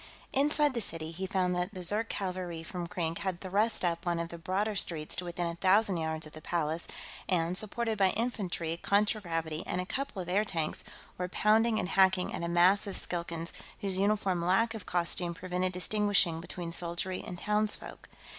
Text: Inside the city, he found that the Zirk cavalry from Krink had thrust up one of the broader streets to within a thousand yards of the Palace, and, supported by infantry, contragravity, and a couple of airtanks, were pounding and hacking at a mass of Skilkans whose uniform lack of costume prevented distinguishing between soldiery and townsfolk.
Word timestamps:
Inside 0.33 0.73
the 0.73 0.81
city, 0.81 1.11
he 1.11 1.27
found 1.27 1.55
that 1.55 1.75
the 1.75 1.83
Zirk 1.83 2.09
cavalry 2.09 2.63
from 2.63 2.87
Krink 2.87 3.19
had 3.19 3.39
thrust 3.39 3.85
up 3.85 4.03
one 4.03 4.17
of 4.17 4.29
the 4.29 4.39
broader 4.39 4.73
streets 4.73 5.15
to 5.17 5.25
within 5.25 5.45
a 5.45 5.53
thousand 5.53 5.97
yards 5.97 6.25
of 6.25 6.33
the 6.33 6.41
Palace, 6.41 6.87
and, 7.29 7.55
supported 7.55 7.99
by 7.99 8.09
infantry, 8.09 8.79
contragravity, 8.81 9.61
and 9.67 9.79
a 9.79 9.85
couple 9.85 10.19
of 10.19 10.27
airtanks, 10.27 10.83
were 11.19 11.29
pounding 11.29 11.77
and 11.77 11.89
hacking 11.89 12.33
at 12.33 12.41
a 12.41 12.47
mass 12.47 12.87
of 12.87 12.97
Skilkans 12.97 13.53
whose 13.81 13.99
uniform 13.99 14.43
lack 14.43 14.73
of 14.73 14.87
costume 14.87 15.35
prevented 15.35 15.71
distinguishing 15.71 16.41
between 16.41 16.71
soldiery 16.71 17.21
and 17.23 17.37
townsfolk. 17.37 18.09